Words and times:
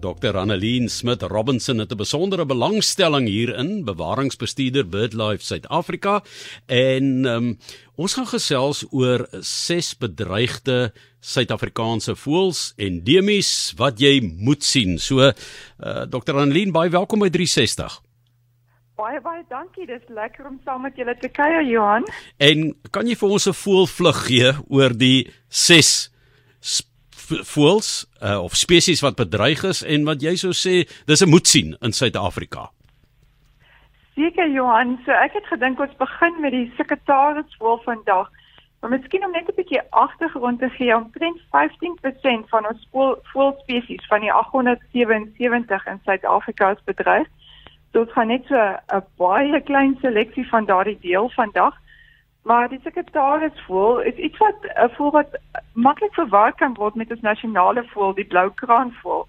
Dr. 0.00 0.36
Annelien 0.36 0.88
Smit 0.88 1.22
Robinson 1.22 1.78
het 1.78 1.92
'n 1.92 1.96
besondere 1.96 2.46
belangstelling 2.46 3.28
hierin, 3.28 3.84
bewaringsbestuurder 3.84 4.88
BirdLife 4.88 5.44
Suid-Afrika 5.44 6.22
en 6.66 7.24
um, 7.24 7.58
ons 7.96 8.14
gaan 8.14 8.26
gesels 8.26 8.84
oor 8.90 9.28
ses 9.40 9.96
bedreigde 9.98 10.92
Suid-Afrikaanse 11.20 12.16
voëls 12.16 12.72
endemies 12.76 13.72
wat 13.76 14.00
jy 14.00 14.20
moet 14.20 14.64
sien. 14.64 14.98
So 14.98 15.20
uh, 15.20 15.32
Dr. 16.08 16.36
Annelien, 16.36 16.72
baie 16.72 16.90
welkom 16.90 17.18
by 17.20 17.28
360. 17.28 18.00
Baie 18.96 19.20
baie 19.20 19.44
dankie. 19.48 19.86
Dis 19.86 20.04
lekker 20.08 20.46
om 20.46 20.60
saam 20.64 20.82
met 20.82 20.96
julle 20.96 21.16
te 21.20 21.28
kuier, 21.28 21.64
Johan. 21.64 22.04
En 22.36 22.74
kan 22.90 23.06
jy 23.06 23.16
vir 23.16 23.28
ons 23.28 23.48
'n 23.48 23.52
voëlvlug 23.52 24.26
gee 24.26 24.52
oor 24.68 24.96
die 24.96 25.30
ses 25.48 26.10
voëls 27.30 28.06
uh, 28.22 28.42
of 28.42 28.56
spesies 28.56 29.00
wat 29.00 29.16
bedreig 29.16 29.62
is 29.64 29.82
en 29.82 30.04
wat 30.04 30.22
jy 30.22 30.36
sou 30.36 30.52
sê 30.52 30.88
dis 31.06 31.22
'n 31.22 31.30
moet 31.30 31.46
sien 31.46 31.76
in 31.80 31.92
Suid-Afrika. 31.92 32.70
Seker 34.14 34.50
Johan, 34.50 34.98
so 35.04 35.12
ek 35.12 35.32
het 35.32 35.46
gedink 35.46 35.80
ons 35.80 35.96
begin 35.96 36.40
met 36.40 36.52
die 36.52 36.72
sekretarisvoël 36.76 37.80
vandag. 37.84 38.28
Maar 38.80 38.90
miskien 38.90 39.24
om 39.24 39.30
net 39.30 39.48
'n 39.48 39.54
bietjie 39.56 39.82
agtergrond 39.90 40.58
te 40.58 40.68
gee, 40.68 40.96
omtrent 40.96 41.40
15% 41.50 42.48
van 42.48 42.66
ons 42.68 42.88
voëlspesies 43.32 44.06
van 44.06 44.20
die 44.20 44.32
877 44.32 45.86
in 45.86 46.00
Suid-Afrika 46.04 46.70
is 46.70 46.84
bedreig. 46.84 47.28
So 47.92 48.00
ons 48.00 48.12
gaan 48.12 48.26
net 48.26 48.44
so 48.46 48.56
'n 48.56 49.04
baie 49.16 49.60
klein 49.60 49.96
seleksie 50.00 50.48
van 50.48 50.64
daardie 50.64 50.98
deel 51.00 51.30
vandag. 51.30 51.74
Maar 52.42 52.68
die 52.68 52.80
sekretarisvoël 52.82 54.00
is 54.00 54.14
iets 54.14 54.38
wat 54.38 54.56
'n 54.62 54.84
uh, 54.84 54.94
voël 54.96 55.10
wat 55.10 55.40
maklik 55.72 56.14
verwar 56.14 56.52
kan 56.54 56.74
word 56.74 56.94
met 56.94 57.10
ons 57.10 57.20
nasionale 57.20 57.84
voël, 57.84 58.14
die 58.14 58.24
blou 58.24 58.50
kraanvoël. 58.54 59.26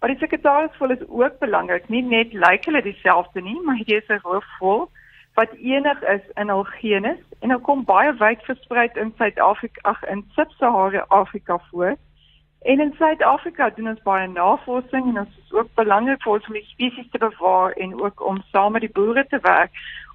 Maar 0.00 0.08
die 0.08 0.18
sekretarisvoël 0.18 0.90
is 0.90 1.08
ook 1.08 1.38
belangrik. 1.38 1.88
Nie 1.88 2.02
net 2.02 2.32
lyk 2.32 2.64
hulle 2.64 2.82
dieselfde 2.82 3.40
nie, 3.40 3.60
maar 3.62 3.76
dit 3.76 3.88
is 4.02 4.08
'n 4.08 4.20
roofvoël 4.22 4.90
wat 5.34 5.52
enig 5.52 6.02
is 6.02 6.24
in 6.34 6.48
hul 6.48 6.64
genus 6.64 7.22
en 7.40 7.50
hulle 7.50 7.62
kom 7.62 7.84
baie 7.84 8.12
wyd 8.12 8.42
versprei 8.42 8.88
in 8.94 9.12
Suid-Afrika, 9.16 9.80
ag 9.82 10.04
in 10.04 10.24
Sub-Sahara 10.34 11.04
Afrika 11.08 11.58
voor. 11.70 11.96
En 12.60 12.80
in 12.80 12.94
Suid-Afrika 12.98 13.70
doen 13.70 13.88
ons 13.88 14.02
baie 14.02 14.28
navorsing 14.28 15.08
en 15.08 15.18
ons 15.18 15.38
is 15.44 15.52
ook 15.52 15.68
belangrik 15.74 16.22
vir 16.22 16.32
ons 16.32 16.46
om 16.46 16.58
die 16.58 16.66
spesies 16.72 17.10
te 17.10 17.18
bewaar 17.18 17.72
en 17.72 18.00
ook 18.02 18.26
om 18.26 18.42
saam 18.50 18.72
met 18.72 18.80
die 18.80 18.92
boere 18.92 19.26
te 19.26 19.38
werk 19.42 19.70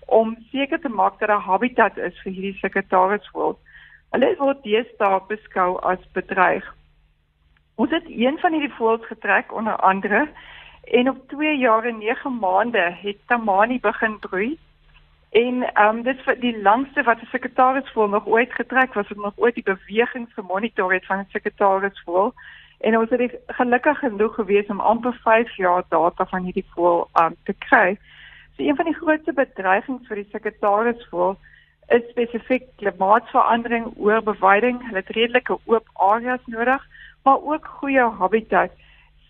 om 0.06 0.36
seker 0.52 0.80
te 0.80 0.90
maak 0.90 1.20
dat 1.20 1.30
'n 1.30 1.48
habitat 1.50 1.98
is 1.98 2.22
vir 2.24 2.32
hierdie 2.32 2.60
sekretarisvoël. 2.60 3.60
Hulle 4.12 4.36
word 4.38 4.64
deesdae 4.64 5.20
beskou 5.28 5.80
as 5.82 6.12
bedreig. 6.14 6.76
Ons 7.76 7.92
het 7.92 8.04
een 8.08 8.38
van 8.40 8.52
hierdie 8.52 8.76
voëls 8.78 9.06
getrek 9.06 9.54
onder 9.54 9.76
andere 9.76 10.28
en 10.84 11.10
op 11.10 11.28
2 11.28 11.58
jaar 11.58 11.84
en 11.84 11.98
9 11.98 12.40
maande 12.40 12.96
het 13.02 13.18
Tamani 13.28 13.80
begin 13.80 14.20
broei. 14.20 14.58
En 15.32 15.64
ehm 15.74 15.98
um, 15.98 16.04
dit 16.04 16.22
vir 16.24 16.40
die 16.40 16.62
langste 16.62 17.04
wat 17.04 17.22
'n 17.22 17.26
sekretarisvoël 17.32 18.08
nog 18.08 18.26
ooit 18.26 18.54
getrek 18.54 18.94
was, 18.94 19.08
het 19.08 19.18
nog 19.18 19.34
ooit 19.36 19.56
die 19.56 19.64
bewegings 19.64 20.34
gemonitor 20.34 20.94
het 20.94 21.06
van 21.06 21.20
'n 21.20 21.28
sekretarisvoël. 21.30 22.34
En 22.80 22.98
ons 22.98 23.10
het 23.10 23.36
gelukkig 23.48 24.00
genoeg 24.00 24.36
gewees 24.36 24.68
om 24.68 24.80
amper 24.80 25.20
5 25.24 25.56
jaar 25.56 25.84
data 25.90 26.26
van 26.26 26.44
hierdie 26.44 26.66
voël 26.74 27.10
um, 27.14 27.36
te 27.44 27.54
kry. 27.54 27.98
So 28.56 28.64
een 28.64 28.76
van 28.76 28.86
die 28.86 28.96
grootste 28.96 29.34
bedreigings 29.34 30.08
vir 30.08 30.22
die 30.22 30.30
sekretarisvoël 30.32 31.36
is 31.96 32.06
spesifiek 32.10 32.70
klimaatsverandering, 32.80 33.92
oorbeweiding. 33.98 34.80
Hulle 34.88 35.02
het 35.04 35.12
redelike 35.18 35.58
oop 35.66 35.90
areas 35.94 36.46
nodig, 36.46 36.88
maar 37.24 37.42
ook 37.42 37.68
goeie 37.82 38.06
habitat. 38.20 38.72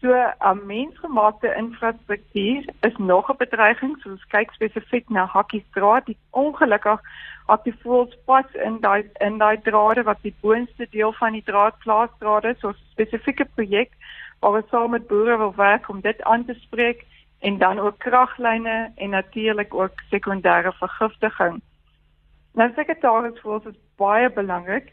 So 0.02 0.14
'n 0.14 0.48
um, 0.48 0.66
mensgemaakte 0.66 1.56
infrastruktuur 1.56 2.64
is 2.82 2.98
nog 2.98 3.32
'n 3.32 3.38
bedreiging. 3.38 3.98
So 4.02 4.10
ons 4.10 4.28
kyk 4.28 4.52
spesifiek 4.52 5.10
na 5.10 5.26
Hakkiestraat, 5.26 6.06
die 6.06 6.18
ongelukkig 6.30 7.02
op 7.48 7.64
die 7.64 7.76
voels 7.82 8.18
pas 8.26 8.46
in 8.54 8.80
daai 8.80 9.10
in 9.20 9.38
daai 9.38 9.62
drade 9.62 10.04
wat 10.04 10.22
die 10.22 10.36
boonste 10.42 10.88
deel 10.90 11.14
van 11.14 11.32
die 11.32 11.44
draad 11.44 11.78
plaasdrade, 11.78 12.56
so 12.60 12.70
'n 12.70 12.78
spesifieke 12.92 13.46
projek 13.46 13.92
waar 14.40 14.62
ons 14.62 14.70
saam 14.70 14.90
met 14.92 15.08
boere 15.08 15.38
wil 15.38 15.56
werk 15.56 15.90
om 15.90 16.02
dit 16.02 16.24
aan 16.24 16.46
te 16.46 16.54
spreek 16.54 17.06
en 17.46 17.58
dan 17.58 17.80
ook 17.80 17.98
kraglyne 17.98 18.92
en 18.96 19.10
natuurlik 19.10 19.74
ook 19.74 20.02
sekondêre 20.10 20.72
vergiftiging. 20.74 21.62
Nou 22.54 22.72
sekretarisvoëls 22.76 23.66
is 23.66 23.80
baie 24.02 24.30
belangrik 24.34 24.90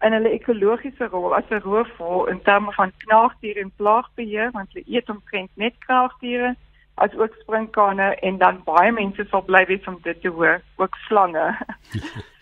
in 0.00 0.16
hulle 0.16 0.32
ekologiese 0.34 1.06
rol 1.12 1.34
as 1.36 1.50
'n 1.50 1.62
roofvoël 1.62 2.26
in 2.32 2.42
terme 2.42 2.72
van 2.72 2.92
knaagdiere 3.04 3.60
en 3.60 3.72
plaagbeheer 3.76 4.50
want 4.50 4.72
hulle 4.72 4.96
eet 4.96 5.08
omtrent 5.10 5.50
net 5.54 5.78
knaagdiere 5.78 6.56
as 6.94 7.14
ook 7.14 7.34
sprinkane 7.40 8.14
en 8.14 8.38
dan 8.38 8.60
baie 8.64 8.92
mense 8.92 9.24
sal 9.30 9.42
bly 9.42 9.64
wees 9.66 9.86
om 9.86 9.98
dit 10.02 10.20
te 10.20 10.28
hoor, 10.28 10.60
ook 10.76 10.96
slange. 11.06 11.46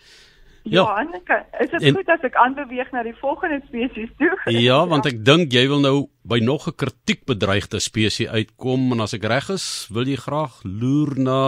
Ja, 0.70 0.82
ja 0.82 1.03
Anneke, 1.03 1.36
is 1.58 1.70
dit 1.72 1.97
goed 1.97 2.10
as 2.14 2.22
ek 2.22 2.36
aanbeweeg 2.38 2.92
na 2.94 3.03
die 3.03 3.14
volgende 3.19 3.58
spesies 3.66 4.10
toe? 4.20 4.31
Ja, 4.54 4.78
want 4.86 5.08
ek 5.10 5.19
dink 5.26 5.50
jy 5.54 5.64
wil 5.70 5.82
nou 5.82 5.97
by 6.22 6.38
nog 6.47 6.69
'n 6.70 6.76
kritiekbedreigde 6.78 7.81
spesies 7.82 8.31
uitkom 8.31 8.92
en 8.94 9.03
as 9.03 9.14
ek 9.19 9.26
reg 9.26 9.50
is, 9.50 9.88
wil 9.91 10.06
jy 10.06 10.14
graag 10.20 10.62
loer 10.62 11.19
na 11.19 11.38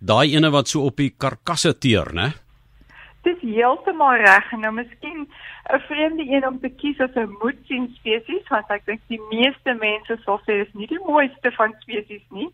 daai 0.00 0.32
ene 0.32 0.50
wat 0.50 0.72
so 0.72 0.88
op 0.88 0.96
die 0.96 1.12
karkasse 1.12 1.76
teer, 1.76 2.08
né? 2.16 2.32
Dis 3.26 3.40
heeltemal 3.44 4.16
reg 4.24 4.52
en 4.56 4.64
nou 4.64 4.72
miskien 4.72 5.28
'n 5.68 5.80
vreemde 5.84 6.24
een 6.24 6.46
om 6.46 6.58
te 6.60 6.72
kies 6.72 7.00
as 7.00 7.12
'n 7.16 7.36
moedsien 7.44 7.92
spesies, 8.00 8.48
want 8.48 8.70
ek 8.70 8.86
dink 8.86 9.00
die 9.08 9.20
meeste 9.28 9.76
mense 9.76 10.16
sal 10.24 10.40
sê 10.48 10.64
dis 10.64 10.74
nie 10.74 10.86
die 10.86 11.04
mooiste 11.04 11.52
van 11.52 11.74
spesies 11.84 12.24
nie. 12.30 12.48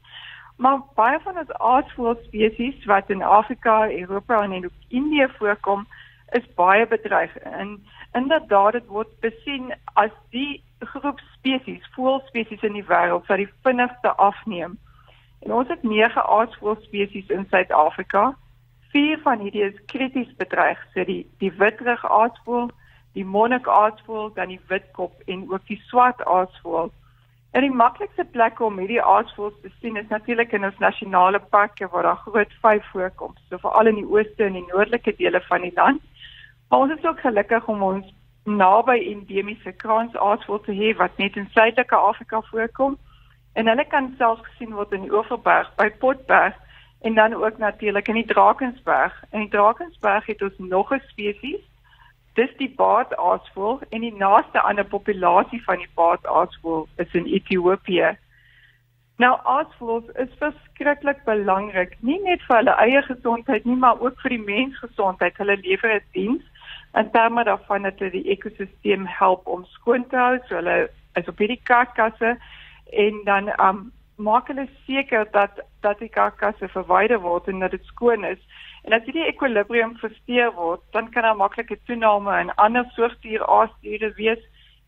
Maar 0.56 0.80
baie 0.94 1.18
van 1.20 1.38
ons 1.38 1.52
aardvoëlspesies 1.52 2.84
wat 2.84 3.10
in 3.10 3.22
Afrika, 3.22 3.90
Europa 3.90 4.42
en 4.42 4.52
in 4.52 4.70
Indië 4.88 5.28
voorkom, 5.38 5.86
is 6.30 6.54
baie 6.54 6.86
bedreig. 6.86 7.36
En 7.38 7.84
inderdaad 8.12 8.72
dit 8.72 8.86
word 8.86 9.20
besien 9.20 9.74
as 9.94 10.14
die 10.30 10.62
groep 10.78 11.20
spesies, 11.32 11.90
voëlspesies 11.96 12.62
in 12.62 12.78
die 12.78 12.86
wêreld 12.86 13.26
wat 13.26 13.42
die 13.42 13.50
vinnigste 13.66 14.14
afneem. 14.14 14.78
En 15.44 15.52
ons 15.52 15.68
het 15.68 15.82
9 15.82 16.22
aardvoëlspesies 16.22 17.28
in 17.28 17.46
Suid-Afrika. 17.50 18.34
Vier 18.94 19.18
van 19.22 19.38
hierdie 19.38 19.62
is 19.62 19.84
krities 19.86 20.30
bedreig, 20.38 20.80
so 20.94 21.04
die 21.04 21.24
die 21.38 21.52
witrug 21.58 22.04
aardvoël, 22.06 22.70
die 23.12 23.24
monnik 23.24 23.68
aardvoël, 23.68 24.30
dan 24.34 24.48
die 24.54 24.60
witkop 24.68 25.20
en 25.26 25.50
ook 25.50 25.66
die 25.66 25.80
swart 25.90 26.24
aardvoël. 26.24 26.92
En 27.54 27.62
die 27.62 27.70
maklikste 27.70 28.24
plek 28.34 28.58
om 28.66 28.80
hierdie 28.82 29.02
aasvoëls 29.02 29.58
te 29.62 29.70
sien 29.78 29.94
is 30.00 30.08
natuurlik 30.10 30.52
in 30.56 30.64
ons 30.66 30.78
nasionale 30.82 31.38
parke 31.54 31.86
waar 31.92 32.08
daar 32.08 32.22
groot 32.24 32.54
vyf 32.64 32.88
voorkom, 32.90 33.36
so 33.48 33.60
veral 33.62 33.90
in 33.92 34.00
die 34.00 34.08
ooste 34.10 34.48
en 34.48 34.56
die 34.58 34.64
noordelike 34.72 35.14
dele 35.20 35.40
van 35.46 35.62
die 35.62 35.70
land. 35.76 36.02
Maar 36.68 36.82
ons 36.82 36.94
is 36.96 37.06
ook 37.06 37.20
gelukkig 37.22 37.68
om 37.70 37.84
ons 37.88 38.08
naby 38.44 38.96
endemiese 39.12 39.72
kraansaasvoël 39.84 40.64
te 40.66 40.74
hê 40.80 40.90
wat 40.98 41.22
net 41.22 41.38
in 41.38 41.46
Suidelike 41.54 42.00
Afrika 42.08 42.40
voorkom. 42.50 42.98
En 43.54 43.70
hulle 43.70 43.86
kan 43.86 44.10
selfs 44.18 44.42
gesien 44.48 44.74
word 44.74 44.98
in 44.98 45.06
die 45.06 45.14
Oeverberg 45.14 45.70
by 45.78 45.86
Potberg 46.02 46.58
en 47.06 47.14
dan 47.14 47.38
ook 47.38 47.62
natuurlik 47.62 48.08
in 48.10 48.18
die 48.18 48.30
Drakensberg. 48.34 49.14
In 49.30 49.46
die 49.46 49.54
Drakensberg 49.54 50.26
het 50.26 50.42
ons 50.42 50.58
nog 50.58 50.90
'n 50.90 51.02
spesies 51.06 51.62
Dis 52.34 52.50
die 52.58 52.70
baardaasvoël 52.76 53.80
en 53.90 54.00
die 54.00 54.14
naaste 54.18 54.60
ander 54.60 54.84
populasie 54.84 55.62
van 55.64 55.78
die 55.78 55.90
baardaasvoël 55.94 56.88
is 56.96 57.12
in 57.14 57.26
Ethiopië. 57.26 58.14
Nou 59.22 59.34
aasvoëls 59.44 60.08
is 60.24 60.32
verskriklik 60.40 61.20
belangrik, 61.24 61.94
nie 62.00 62.18
net 62.24 62.42
vir 62.48 62.56
hulle 62.56 62.74
eie 62.82 63.02
gesondheid 63.06 63.64
nie, 63.64 63.76
maar 63.78 64.00
ook 64.02 64.18
vir 64.24 64.34
die 64.34 64.42
mensgesondheid. 64.48 65.38
Hulle 65.38 65.56
lewer 65.62 65.94
'n 65.94 66.02
diens 66.12 66.42
en 66.92 67.10
daarmee 67.12 67.44
daarvan 67.44 67.82
dat 67.82 67.98
hulle 67.98 68.10
die 68.10 68.30
ekosisteem 68.34 69.06
help 69.06 69.46
om 69.46 69.64
skoon 69.64 70.06
te 70.08 70.16
hou, 70.16 70.38
so 70.48 70.54
hulle 70.54 70.90
is 71.14 71.28
op 71.28 71.38
hierdie 71.38 71.62
karkasse 71.62 72.36
en 72.90 73.20
dan 73.24 73.52
um 73.60 73.92
maak 74.16 74.48
hulle 74.48 74.68
seker 74.86 75.26
dat 75.32 75.60
dat 75.80 75.98
die 75.98 76.08
karkasse 76.08 76.68
verwyder 76.68 77.20
word 77.20 77.48
en 77.48 77.58
dat 77.58 77.70
dit 77.70 77.84
skoon 77.84 78.24
is. 78.24 78.38
En 78.84 78.92
as 78.92 79.04
hierdie 79.04 79.26
ekwilibrium 79.26 79.96
versteur 80.00 80.52
word, 80.54 80.80
dan 80.92 81.10
kan 81.10 81.22
daar 81.22 81.36
maklike 81.36 81.78
toename 81.84 82.40
in 82.40 82.54
ander 82.54 82.84
soortdiere 82.96 83.46
aasdiere 83.46 84.12
wees 84.16 84.40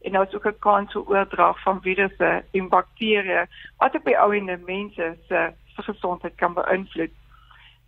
en 0.04 0.12
nou 0.12 0.26
ook 0.34 0.46
'n 0.46 0.58
kans 0.58 0.92
vir 0.92 1.08
oordrag 1.08 1.62
van 1.62 1.82
virusse 1.82 2.44
en 2.52 2.68
bakterieë 2.68 3.46
wat 3.78 3.94
op 3.94 4.04
die 4.04 4.18
ou 4.18 4.32
en 4.36 4.46
die 4.46 4.64
mense 4.66 5.16
se 5.28 5.52
gesondheid 5.82 6.34
kan 6.36 6.54
beïnvloed. 6.54 7.12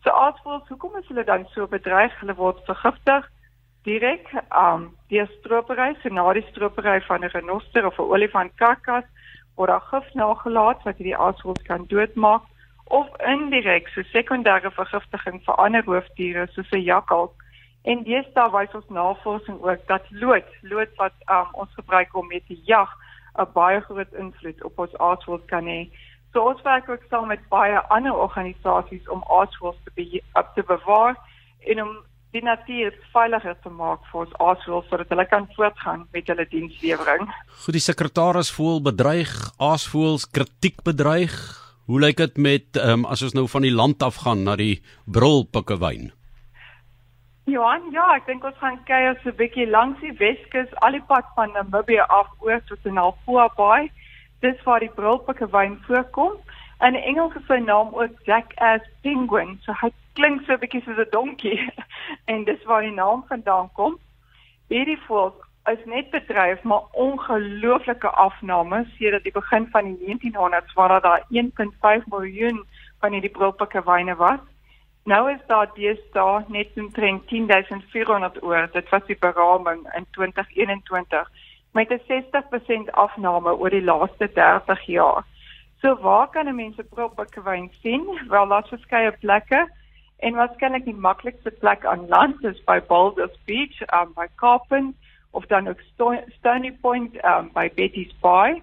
So 0.03 0.11
aasvoëls, 0.11 0.69
hoekom 0.69 0.97
is 0.97 1.07
hulle 1.09 1.25
dan 1.25 1.47
so 1.55 1.67
bedreig? 1.67 2.21
Hulle 2.21 2.35
word 2.35 2.65
vergiftig 2.65 3.31
direk 3.83 4.29
um 4.51 4.97
deur 5.09 5.29
stropery, 5.39 5.95
so 6.03 6.09
na 6.09 6.33
die 6.33 6.47
stropery 6.51 7.01
van 7.01 7.25
'n 7.25 7.31
renoster 7.33 7.87
of 7.87 7.99
'n 7.99 8.11
olifant 8.15 8.53
karkas 8.57 9.05
word 9.59 9.71
daar 9.75 9.89
gif 9.91 10.15
nagelaat 10.15 10.83
wat 10.87 11.01
hierdie 11.01 11.19
aasvoëls 11.27 11.67
kan 11.67 11.85
doodmaak 11.91 12.45
of 12.99 13.09
indirek 13.33 13.89
so 13.93 14.07
sekondêre 14.13 14.71
vergiftiging 14.77 15.43
vir 15.47 15.61
ander 15.65 15.85
hoofdiere 15.85 16.47
soos 16.55 16.71
'n 16.73 16.87
jakkals. 16.87 17.35
En 17.85 18.05
deesdae 18.05 18.51
wys 18.53 18.75
ons 18.75 18.89
navorsing 18.89 19.59
ook 19.63 19.87
dat 19.87 20.05
lood, 20.11 20.49
lood 20.63 20.93
wat 20.97 21.15
um, 21.31 21.49
ons 21.53 21.75
gebruik 21.75 22.15
om 22.17 22.27
mee 22.29 22.43
te 22.49 22.57
jag, 22.65 22.91
'n 23.39 23.53
baie 23.53 23.81
groot 23.81 24.13
invloed 24.13 24.65
op 24.65 24.79
ons 24.79 24.99
aasvoëls 24.99 25.45
kan 25.47 25.65
hê. 25.65 25.91
So 26.33 26.49
ons 26.49 26.63
werk 26.63 26.89
ook 26.89 27.03
saam 27.11 27.27
met 27.27 27.49
baie 27.49 27.79
ander 27.89 28.15
organisasies 28.15 29.09
om 29.09 29.25
aasvoëls 29.39 29.81
te 29.85 29.91
be 29.95 30.23
te 30.55 30.63
bewaar 30.63 31.17
en 31.67 31.83
om 31.83 31.97
die 32.37 32.43
natuur 32.45 32.93
veiliger 33.13 33.57
te 33.63 33.71
maak 33.73 34.05
vir 34.11 34.21
ons 34.25 34.35
aasvoëls 34.37 34.91
sodat 34.91 35.15
hulle 35.15 35.25
kan 35.31 35.47
voortgaan 35.57 36.05
met 36.13 36.29
hulle 36.29 36.45
dienslewering. 36.51 37.25
Goed, 37.65 37.77
die 37.79 37.85
sekretaris 37.85 38.53
voel 38.53 38.83
bedreig, 38.85 39.33
aasvoëls 39.57 40.29
kritiek 40.37 40.83
bedreig. 40.85 41.35
Hoe 41.89 42.01
lyk 42.01 42.21
dit 42.21 42.37
met 42.37 42.77
um, 42.85 43.07
as 43.09 43.25
ons 43.25 43.35
nou 43.37 43.47
van 43.49 43.65
die 43.65 43.73
land 43.73 44.03
af 44.05 44.21
gaan 44.27 44.45
na 44.45 44.59
die 44.61 44.83
Brulpikkewyn? 45.09 46.11
Johan, 47.49 47.87
ja, 47.95 48.05
ek 48.19 48.27
dink 48.29 48.45
ons 48.45 48.59
gaan 48.61 48.77
kyk 48.85 49.23
so 49.23 49.31
'n 49.31 49.39
bietjie 49.41 49.65
langs 49.65 50.01
die 50.05 50.13
Weskus, 50.21 50.69
al 50.85 50.93
die 50.93 51.07
pad 51.09 51.25
van 51.35 51.57
Namibië 51.57 52.05
af 52.13 52.29
oor 52.45 52.61
tot 52.69 52.85
in 52.85 52.99
Alfoa 53.01 53.49
Bay. 53.57 53.89
Dis 54.45 54.61
waar 54.65 54.85
die 54.85 54.93
Brulpikkewyn 54.93 55.81
voorkom. 55.87 56.37
In 56.81 56.95
Engels 56.95 57.35
is 57.35 57.47
sy 57.47 57.59
naam 57.59 57.89
ook 57.95 58.21
Jackass 58.23 58.85
Penguin. 59.03 59.57
So 59.65 59.75
hy 59.81 59.91
klink 60.15 60.45
so 60.47 60.53
'n 60.55 60.61
bietjie 60.63 60.83
soos 60.85 60.99
'n 61.03 61.11
donkie 61.11 61.59
en 62.31 62.45
dis 62.45 62.65
waar 62.65 62.83
die 62.83 62.95
naam 62.95 63.25
vandaan 63.29 63.71
kom. 63.73 63.99
Hierdie 64.69 65.01
voël 65.07 65.35
is 65.73 65.85
net 65.85 66.11
bedryf 66.11 66.63
maar 66.63 66.85
ongelooflike 66.93 68.09
afnames 68.09 68.93
sedert 68.99 69.27
die 69.27 69.33
begin 69.33 69.67
van 69.73 69.85
die 69.85 69.99
1900s 70.07 70.73
waar 70.75 71.01
daar 71.01 71.25
1.5 71.31 72.07
miljoen 72.15 72.63
van 73.01 73.13
hierdie 73.13 73.35
brulpikkewyne 73.39 74.15
was. 74.17 74.41
Nou 75.05 75.31
is 75.33 75.43
daar 75.47 75.71
deesdae 75.75 76.45
net 76.49 76.69
omtrent 76.77 77.27
10400 77.27 78.43
oor. 78.43 78.69
Dit 78.73 78.89
was 78.89 79.03
die 79.07 79.19
beraming 79.19 79.83
in 79.97 80.07
2021 80.11 81.31
met 81.73 81.91
'n 81.91 82.01
60% 82.07 82.93
afname 82.93 83.57
oor 83.57 83.71
die 83.71 83.85
laaste 83.85 84.31
30 84.33 84.87
jaar. 84.87 85.25
So 85.81 85.95
waar 86.01 86.29
kan 86.29 86.55
mense 86.55 86.83
brulpikkewyn 86.83 87.71
sien? 87.81 88.21
Wel, 88.29 88.49
daar's 88.49 88.69
verskeie 88.69 89.13
plekke. 89.13 89.69
En 90.19 90.35
waarskynlik 90.35 90.85
die 90.85 90.95
maklikste 90.95 91.51
plek 91.51 91.85
aan 91.87 92.09
land 92.09 92.45
is 92.45 92.65
by 92.67 92.81
Boulders 92.87 93.37
Beach, 93.47 93.79
um 93.95 94.13
by 94.15 94.27
Carpen 94.35 94.97
of 95.31 95.47
dan 95.47 95.69
ook 95.69 95.81
Stony 96.39 96.73
Point 96.81 97.25
um 97.25 97.51
by 97.55 97.71
Betty's 97.75 98.15
Bay. 98.21 98.63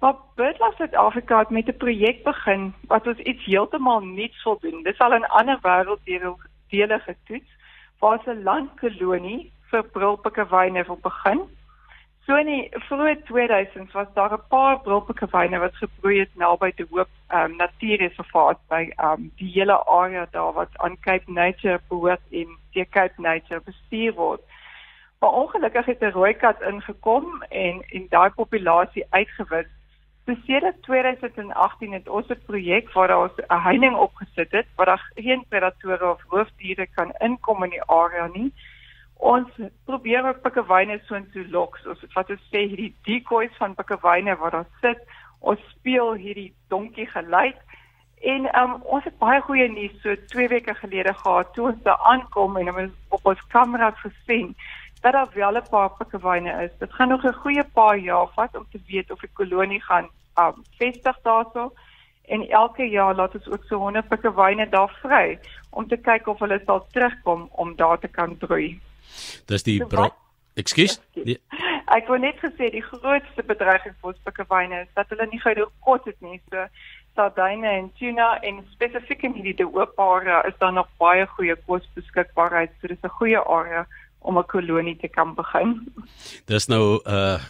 Maar 0.00 0.14
BirdLife 0.34 0.76
South 0.76 0.94
Africa 0.94 1.38
het 1.38 1.50
met 1.50 1.68
'n 1.68 1.76
projek 1.76 2.24
begin 2.24 2.74
wat 2.86 3.06
ons 3.06 3.18
iets 3.18 3.44
heeltemal 3.44 4.00
nuuts 4.00 4.44
wil 4.44 4.58
doen. 4.60 4.82
Dis 4.82 4.98
al 4.98 5.14
'n 5.14 5.24
ander 5.24 5.58
wêrelddele 5.62 6.98
getoets 6.98 7.50
waar 7.98 8.20
'n 8.26 8.42
landkolonie 8.42 9.52
vir 9.70 9.82
brulpikkewyne 9.84 10.84
wil 10.84 10.98
begin. 11.02 11.40
So 12.26 12.34
in 12.34 12.48
die 12.50 12.80
vroeë 12.88 13.20
2000s 13.28 13.92
was 13.94 14.08
daar 14.14 14.32
'n 14.34 14.46
paar 14.50 14.80
brilpikkewyne 14.82 15.58
wat 15.62 15.76
gebroei 15.76 16.18
het 16.18 16.34
naby 16.34 16.72
die 16.74 16.86
Hoop 16.90 17.08
um, 17.30 17.54
Natuurreservaat 17.56 18.58
by 18.68 18.90
um, 18.98 19.30
die 19.38 19.50
hele 19.54 19.76
area 19.86 20.26
daar 20.30 20.52
wat 20.52 20.74
aan 20.82 20.98
Cape 21.00 21.30
Nature 21.30 21.80
behoort 21.88 22.20
en 22.30 22.58
deur 22.72 22.88
Cape 22.90 23.20
Nature 23.22 23.60
bestuur 23.60 24.14
word. 24.14 24.40
Maar 25.20 25.30
ongelukkig 25.30 25.86
het 25.86 26.00
'n 26.00 26.16
rooi 26.18 26.34
kat 26.34 26.62
ingekom 26.62 27.42
en 27.42 27.82
en 27.90 28.06
daai 28.08 28.30
populasie 28.30 29.06
uitgewis. 29.10 29.70
Sedert 30.46 30.82
2018 30.82 31.92
het 31.92 32.08
ons 32.08 32.28
'n 32.28 32.42
projek 32.46 32.92
waar 32.92 33.18
ons 33.22 33.36
'n 33.36 33.62
heining 33.68 33.96
opgesit 33.96 34.50
het 34.50 34.66
waar 34.76 34.86
daar 34.86 35.10
geen 35.14 35.44
predatore 35.48 36.10
of 36.10 36.24
roofdiere 36.28 36.86
kan 36.86 37.14
inkom 37.18 37.64
in 37.64 37.70
die 37.70 37.84
area 37.86 38.26
nie 38.26 38.52
ons 39.16 39.48
probeer 39.84 40.26
ook 40.28 40.42
pikkewyne 40.42 41.00
so 41.06 41.14
intoe 41.14 41.46
lok. 41.48 41.78
Ons 41.88 42.04
wat 42.14 42.30
ons 42.30 42.48
sê 42.52 42.66
hierdie 42.68 42.94
decoys 43.08 43.54
van 43.60 43.74
pikkewyne 43.74 44.36
wat 44.40 44.52
daar 44.52 44.68
sit, 44.80 45.00
ons 45.40 45.60
speel 45.70 46.12
hierdie 46.20 46.52
donkie 46.68 47.06
geluid. 47.06 47.56
En 48.26 48.48
um, 48.58 48.78
ons 48.82 49.04
het 49.04 49.18
baie 49.20 49.40
goeie 49.44 49.68
nuus 49.68 49.94
so 50.02 50.16
2 50.32 50.48
weke 50.48 50.74
gelede 50.74 51.12
gehad 51.14 51.52
toe 51.54 51.70
ons 51.70 51.82
daar 51.84 52.00
aankom 52.12 52.56
en 52.56 52.72
ons 52.72 52.92
op 53.12 53.26
ons 53.32 53.46
kamera 53.52 53.90
gesien 54.00 54.54
dat 55.02 55.12
daar 55.12 55.28
wel 55.34 55.56
'n 55.56 55.68
paar 55.70 55.90
pikkewyne 55.98 56.52
is. 56.64 56.72
Dit 56.78 56.92
gaan 56.92 57.08
nog 57.08 57.24
'n 57.24 57.40
goeie 57.42 57.64
paar 57.64 57.98
jaar 57.98 58.28
vat 58.34 58.56
om 58.56 58.66
te 58.70 58.80
weet 58.86 59.10
of 59.10 59.20
die 59.20 59.32
kolonie 59.32 59.82
gaan 59.82 60.08
um, 60.38 60.64
vestig 60.78 61.18
daarso. 61.22 61.72
En 62.24 62.48
elke 62.48 62.82
jaar 62.90 63.14
laat 63.14 63.34
ons 63.34 63.50
ook 63.50 63.64
so 63.64 63.76
100 63.76 64.08
pikkewyne 64.08 64.68
daar 64.68 64.98
vry 65.02 65.38
om 65.70 65.88
te 65.88 65.96
kyk 65.96 66.26
of 66.26 66.38
hulle 66.38 66.60
sal 66.64 66.86
terugkom 66.90 67.48
om 67.52 67.76
daar 67.76 67.98
te 67.98 68.08
kan 68.08 68.36
broei. 68.36 68.80
Dis 69.46 69.62
die 69.62 69.80
Ekskuus. 70.56 71.00
Ek 71.94 72.08
wou 72.08 72.16
net 72.18 72.38
gesê 72.40 72.70
die 72.72 72.82
grootste 72.82 73.44
bedreiging 73.46 73.94
vir 74.00 74.12
ons 74.12 74.22
pikkewyne 74.26 74.80
is 74.82 74.88
dat 74.98 75.10
hulle 75.12 75.26
nie 75.30 75.40
genoeg 75.42 75.70
kos 75.84 76.00
het 76.08 76.16
nie. 76.24 76.40
So 76.50 76.64
sardyne 77.16 77.68
en 77.68 77.90
tuna 78.00 78.36
en 78.42 78.62
spesifiek 78.72 79.22
in 79.28 79.36
hierdie 79.36 79.68
oop 79.68 79.92
area 80.00 80.40
is 80.48 80.56
daar 80.60 80.72
nog 80.72 80.88
baie 81.02 81.26
goeie 81.36 81.56
kos 81.68 81.84
beskikbaarheid. 81.94 82.74
So 82.80 82.88
dis 82.88 83.04
'n 83.04 83.18
goeie 83.20 83.40
area 83.44 83.86
om 84.20 84.38
'n 84.38 84.46
kolonie 84.46 84.96
te 84.96 85.08
kan 85.08 85.34
begin. 85.34 85.86
Dis 86.46 86.66
nou 86.68 87.00
'n 87.04 87.10
uh, 87.12 87.40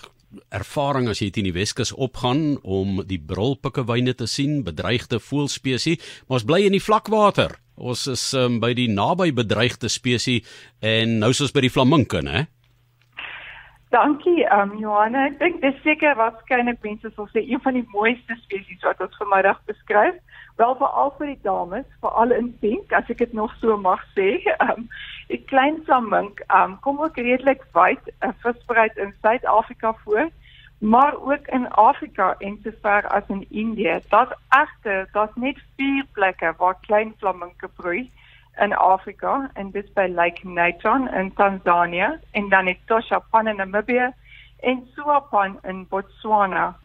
ervaring 0.51 1.09
as 1.09 1.21
jy 1.21 1.31
teen 1.31 1.49
die 1.49 1.57
Weskus 1.57 1.93
opgaan 1.93 2.59
om 2.63 3.03
die 3.07 3.21
brulpikkewyne 3.21 4.15
te 4.15 4.27
sien, 4.27 4.65
bedreigde 4.65 5.21
voëlspesies, 5.21 5.99
maar 6.27 6.41
ons 6.41 6.45
bly 6.45 6.61
in 6.67 6.73
die 6.73 6.83
vlakwater. 6.83 7.57
Ons 7.77 8.07
is 8.09 8.23
um, 8.35 8.61
by 8.61 8.73
die 8.77 8.89
naby 8.89 9.33
bedreigde 9.37 9.91
spesies 9.93 10.47
en 10.81 11.19
nou 11.21 11.33
soos 11.37 11.53
by 11.53 11.67
die 11.67 11.73
flaminke, 11.73 12.23
né? 12.25 12.47
Dankie, 13.95 14.43
um, 14.51 14.73
Johanna. 14.81 15.29
Ek 15.31 15.37
dink 15.39 15.61
dis 15.63 15.77
seker 15.85 16.17
waarskynlik 16.19 16.81
mense 16.85 17.13
sal 17.15 17.29
sê 17.31 17.45
een 17.45 17.61
van 17.65 17.77
die 17.79 17.85
mooiste 17.93 18.35
spesies 18.43 18.83
wat 18.85 19.01
ons 19.05 19.15
vanmiddag 19.21 19.61
beskryf. 19.71 20.17
Wel 20.57 20.75
veral 20.81 21.13
vir 21.19 21.31
die 21.31 21.43
dames, 21.45 21.87
veral 22.01 22.33
in 22.33 22.49
pink, 22.65 22.93
as 22.97 23.09
ek 23.13 23.21
dit 23.23 23.37
nog 23.37 23.53
so 23.61 23.77
mag 23.81 24.03
sê. 24.17 24.41
Um, 24.65 24.89
die 25.31 25.43
klein 25.53 25.79
flamink 25.87 26.43
um, 26.49 26.79
kom 26.85 26.99
ook 27.05 27.21
redelik 27.21 27.63
wyd 27.77 28.11
uh, 28.25 28.33
versprei 28.43 28.89
in 28.97 29.15
Suid-Afrika 29.21 29.93
voor 30.05 30.31
maar 30.79 31.15
ook 31.21 31.47
in 31.47 31.71
Afrika 31.71 32.35
en 32.39 32.59
sover 32.63 33.09
as 33.09 33.23
in 33.29 33.47
Indië. 33.51 34.01
Daar's 34.09 34.37
egte, 34.49 35.09
daar's 35.13 35.35
net 35.35 35.59
vier 35.77 36.05
plekke 36.13 36.55
waar 36.57 36.77
klein 36.81 37.15
flaminke 37.19 37.69
broei 37.69 38.11
in 38.59 38.75
Afrika 38.75 39.51
en 39.55 39.71
dit 39.71 39.95
by 39.95 40.07
Lake 40.15 40.49
Natron 40.49 41.09
in 41.09 41.33
Tanzanië 41.35 42.19
en 42.31 42.49
dan 42.49 42.69
in 42.69 42.79
Toshapan 42.87 43.47
in 43.47 43.57
Namibië 43.57 44.13
en 44.61 44.89
Suapan 44.95 45.59
in 45.63 45.87
Botswana. 45.89 46.77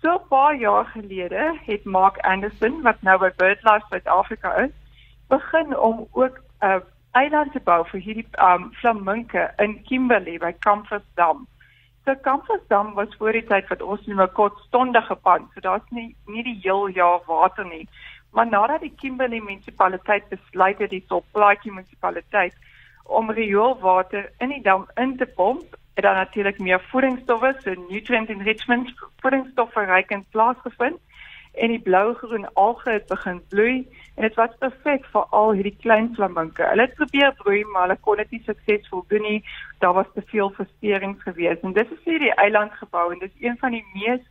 So 0.00 0.14
'n 0.14 0.28
paar 0.28 0.56
jaar 0.56 0.84
gelede 0.84 1.58
het 1.64 1.84
Mark 1.84 2.18
Anderson 2.18 2.82
wat 2.82 3.02
nou 3.02 3.18
by 3.18 3.30
BirdLife 3.36 3.86
South 3.88 4.06
Africa 4.06 4.54
is, 4.54 4.70
begin 5.28 5.78
om 5.78 6.08
ook 6.12 6.40
'n 6.60 6.66
uh, 6.66 6.76
eiland 7.10 7.52
te 7.52 7.60
bou 7.60 7.86
vir 7.88 8.00
hierdie 8.00 8.28
um, 8.38 8.72
flaminke 8.72 9.52
in 9.56 9.82
Kimberley 9.82 10.38
by 10.38 10.52
Comfort 10.58 11.04
So 12.06 12.14
Kampfdam 12.14 12.94
was 12.94 13.14
voor 13.18 13.32
die 13.32 13.44
tyd 13.44 13.66
wat 13.66 13.80
ons 13.82 14.04
noem 14.06 14.20
'n 14.22 14.32
kortstondige 14.32 15.14
pand. 15.14 15.50
So 15.54 15.60
daar's 15.60 15.88
nie 15.90 16.14
nie 16.26 16.42
die 16.42 16.58
heel 16.62 16.86
jaar 16.88 17.20
water 17.26 17.66
nie. 17.66 17.88
Maar 18.30 18.46
nadat 18.46 18.80
die 18.80 18.94
Kimberley 18.96 19.40
munisipaliteit 19.40 20.28
besluit 20.28 20.78
het 20.78 20.90
die 20.90 21.04
Soplaatjie 21.08 21.72
munisipaliteit 21.72 22.54
om 23.02 23.30
rioolwater 23.30 24.30
in 24.38 24.48
die 24.48 24.62
dam 24.62 24.86
in 24.94 25.16
te 25.16 25.26
pomp, 25.26 25.64
het 25.94 26.04
daar 26.04 26.14
natuurlik 26.14 26.58
meer 26.58 26.80
voedingsstowwe, 26.80 27.54
so 27.58 27.74
nutrient 27.88 28.28
enrichment, 28.28 28.92
voedingsstowwe 29.16 29.84
rykend 29.84 30.30
plaasgevind 30.30 31.00
en 31.56 31.72
die 31.72 31.80
blou-groen 31.80 32.46
alge 32.54 32.90
het 32.90 33.06
begin 33.06 33.40
bloei 33.48 33.76
en 34.14 34.22
dit 34.22 34.34
was 34.40 34.56
perfek 34.58 35.06
vir 35.12 35.24
al 35.38 35.52
hierdie 35.52 35.76
klein 35.84 36.10
flaminke. 36.16 36.64
Hulle 36.70 36.86
het 36.86 36.94
probeer 36.98 37.32
broei, 37.40 37.62
maar 37.72 37.86
hulle 37.86 37.98
kon 38.00 38.20
dit 38.22 38.30
nie 38.34 38.42
suksesvol 38.44 39.04
doen 39.12 39.24
nie. 39.28 39.40
Daar 39.84 39.96
was 39.98 40.12
te 40.14 40.24
veel 40.32 40.52
versterings 40.58 41.22
gewees 41.22 41.62
en 41.62 41.76
dit 41.76 41.96
is 41.96 42.04
hierdie 42.04 42.34
eiland 42.34 42.76
gebou 42.80 43.10
en 43.12 43.18
dit 43.24 43.32
is 43.34 43.48
een 43.48 43.58
van 43.60 43.76
die 43.76 43.84
mees 43.94 44.24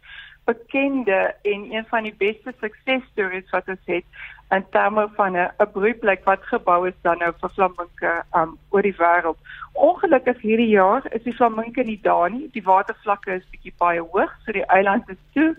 bekende 0.46 1.36
en 1.42 1.70
een 1.74 1.86
van 1.90 2.04
die 2.06 2.16
beste 2.18 2.54
suksesstories 2.62 3.50
wat 3.50 3.70
ons 3.74 3.86
het 3.90 4.06
in 4.54 4.66
terme 4.70 5.08
van 5.16 5.38
'n 5.38 5.50
'n 5.60 5.72
broeiplek 5.78 6.24
wat 6.24 6.44
gebou 6.44 6.88
is 6.88 6.98
dan 7.02 7.18
nou 7.18 7.32
vir 7.42 7.50
flaminke 7.50 8.14
um 8.34 8.58
oor 8.70 8.82
die 8.82 8.98
wêreld. 8.98 9.38
Ongelukkig 9.74 10.42
hierdie 10.42 10.70
jaar 10.70 11.02
is 11.10 11.24
die 11.24 11.36
flaminke 11.36 11.84
nie 11.84 12.00
daar 12.02 12.30
nie. 12.30 12.50
Die 12.52 12.64
watervlakke 12.64 13.32
is 13.32 13.50
bietjie 13.52 13.74
baie 13.78 14.02
hoog, 14.02 14.32
so 14.46 14.52
die 14.52 14.66
eiland 14.66 15.10
is 15.10 15.22
toe 15.34 15.56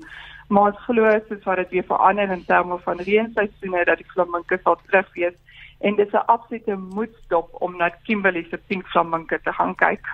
maar 0.49 0.71
ons 0.71 0.85
glo 0.87 1.11
soos 1.29 1.45
wat 1.45 1.57
dit 1.57 1.71
weer 1.71 1.88
verander 1.88 2.31
in 2.31 2.45
terme 2.45 2.79
van 2.85 3.00
reenseisoene 3.09 3.85
dat 3.85 4.03
die 4.03 4.11
flaminke 4.12 4.59
sal 4.62 4.79
terug 4.87 5.12
wees 5.15 5.35
en 5.78 5.97
dit 5.97 6.06
is 6.06 6.12
'n 6.12 6.26
absolute 6.26 6.76
moedstop 6.76 7.49
om 7.61 7.76
na 7.76 7.88
Kimberley 8.04 8.47
se 8.50 8.56
pink 8.66 8.87
flamingo 8.87 9.37
te 9.42 9.52
gaan 9.52 9.75
kyk. 9.75 10.04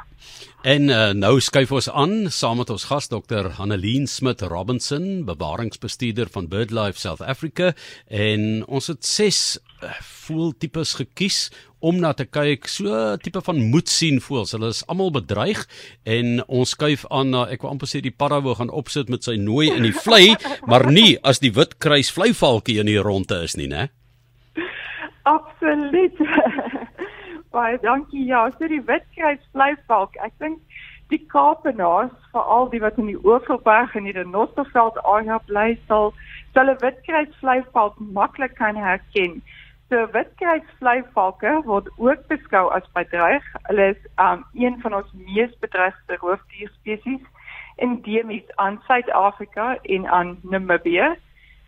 En 0.62 0.88
uh, 0.88 1.10
nou 1.10 1.40
skuif 1.40 1.72
ons 1.72 1.90
aan 1.90 2.30
saam 2.30 2.56
met 2.56 2.70
ons 2.70 2.84
gas 2.84 3.08
dokter 3.08 3.50
Haneleen 3.50 4.06
Smit 4.06 4.40
Robinson, 4.40 5.24
bewaringsbestuurder 5.24 6.28
van 6.30 6.48
BirdLife 6.48 6.98
South 6.98 7.20
Africa 7.20 7.72
en 8.08 8.66
ons 8.66 8.86
het 8.86 9.04
ses 9.04 9.58
uh, 9.82 9.90
voeltipes 10.00 10.94
gekies 10.94 11.50
om 11.82 11.98
na 11.98 12.12
te 12.12 12.24
kyk 12.24 12.68
so 12.70 13.16
tipe 13.22 13.40
van 13.42 13.58
moed 13.70 13.88
sien 13.90 14.20
voels. 14.20 14.52
Hulle 14.54 14.70
is 14.70 14.86
almal 14.86 15.10
bedreig 15.10 15.64
en 16.02 16.44
ons 16.46 16.70
skuif 16.70 17.06
aan 17.10 17.30
na 17.34 17.46
ek 17.50 17.62
wil 17.62 17.74
amper 17.74 17.90
sê 17.90 18.02
die 18.04 18.14
para 18.14 18.38
wou 18.40 18.54
gaan 18.54 18.70
opsit 18.70 19.10
met 19.10 19.26
sy 19.26 19.34
nooi 19.40 19.72
in 19.72 19.82
die 19.82 19.96
vlei, 20.04 20.36
maar 20.66 20.86
nie 20.90 21.18
as 21.26 21.42
die 21.42 21.52
wit 21.52 21.78
kruis 21.82 22.12
vleivalkie 22.14 22.78
in 22.78 22.86
die 22.86 23.02
ronde 23.02 23.42
is 23.42 23.58
nie, 23.58 23.66
né? 23.66 23.90
Absoluut. 25.22 26.18
Baie 27.52 27.78
dankie. 27.78 28.26
Ja, 28.26 28.50
so 28.50 28.68
die 28.68 28.86
Witkruis 28.86 29.40
vleivalk. 29.52 30.16
Ek 30.24 30.32
dink 30.40 30.60
die 31.12 31.20
Kaapenaars, 31.28 32.14
veral 32.32 32.70
die 32.72 32.80
wat 32.80 32.96
in 32.98 33.10
die 33.10 33.18
Oeverberg 33.20 33.94
en 33.94 34.08
die 34.08 34.16
Renosterveld 34.16 34.96
area 35.04 35.38
bly, 35.46 35.74
sal 35.88 36.14
hulle 36.56 36.76
Witkruis 36.80 37.34
vleivalk 37.40 37.98
maklik 38.16 38.56
kan 38.56 38.76
herken. 38.76 39.42
So 39.92 40.06
Witkruis 40.14 40.64
vleivalke 40.80 41.58
word 41.68 41.90
ook 41.98 42.24
beskou 42.32 42.70
as 42.72 42.88
bedreig. 42.96 43.44
Hulle 43.68 43.90
is 43.92 44.08
um 44.16 44.46
een 44.56 44.80
van 44.80 44.96
ons 45.02 45.12
mees 45.12 45.52
bedreigde 45.60 46.16
roofdierspesies 46.24 47.28
endemies 47.76 48.48
aan 48.56 48.80
Suid-Afrika 48.86 49.76
en 49.82 50.06
aan 50.06 50.38
Namibië. 50.42 51.14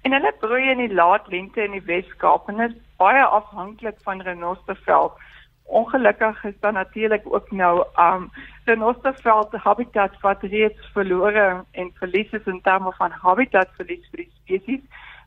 En 0.03 0.13
hulle 0.13 0.33
broei 0.41 0.71
in 0.71 0.79
die 0.79 0.95
laat 0.95 1.29
lente 1.29 1.65
in 1.65 1.77
die 1.77 1.85
Wes-Kaap 1.85 2.49
en 2.49 2.61
is 2.61 2.75
baie 3.05 3.25
afhanklik 3.25 3.97
van 4.03 4.23
renosterveld. 4.23 5.13
Ongelukkig 5.65 6.45
is 6.45 6.61
daar 6.61 6.73
natuurlik 6.73 7.25
ook 7.35 7.51
nou 7.51 7.87
um 7.97 8.31
renosterveld 8.65 9.53
habitat 9.53 10.21
wat 10.21 10.43
reeds 10.43 10.91
verlore 10.93 11.65
en 11.71 11.91
verlies 12.01 12.31
is 12.31 12.47
in 12.53 12.61
terme 12.61 12.93
van 12.93 13.11
habitatverlies 13.11 14.09
vir 14.11 14.23
die 14.25 14.33
spesies. 14.41 14.85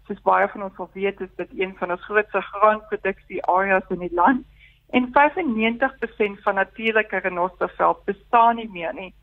Soos 0.08 0.22
baie 0.30 0.48
van 0.54 0.64
ons 0.64 0.78
al 0.78 0.90
weet, 0.94 1.22
is 1.22 1.34
dit 1.42 1.60
een 1.60 1.74
van 1.80 1.92
ons 1.92 2.06
grootste 2.06 2.42
graanproduksie 2.42 3.44
areas 3.46 3.90
in 3.96 4.06
die 4.06 4.14
land. 4.14 4.46
En 4.90 5.10
95% 5.12 6.44
van 6.46 6.56
natuurlike 6.56 7.18
renosterveld 7.18 8.06
bestaan 8.06 8.56
nie 8.56 8.70
meer 8.72 8.94
nie. 8.94 9.14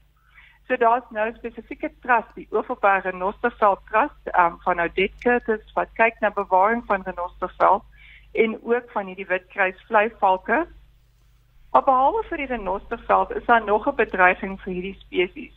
So 0.66 0.76
daar's 0.76 1.10
nou 1.10 1.28
'n 1.28 1.36
spesifieke 1.36 1.90
trust, 2.02 2.34
die 2.34 2.48
Oeverberg 2.52 3.04
Renosterveld 3.04 3.80
Trust, 3.90 4.22
um, 4.38 4.60
van 4.60 4.90
Curtis 5.18 5.72
wat 5.74 5.88
kyk 5.94 6.20
na 6.20 6.30
bewaring 6.30 6.84
van 6.86 7.02
renosterveld 7.02 7.82
en 8.34 8.58
ook 8.62 8.90
van 8.90 9.06
hierdie 9.06 9.26
witkruis 9.26 9.84
vleivalke. 9.86 10.66
Maar 11.72 11.84
behalwe 11.84 12.22
vir 12.28 12.42
die 12.42 12.50
renosterveld 12.52 13.34
is 13.38 13.44
daar 13.44 13.64
nog 13.64 13.86
'n 13.86 13.94
bedreiging 13.94 14.60
vir 14.60 14.72
hierdie 14.72 14.98
spesies. 14.98 15.56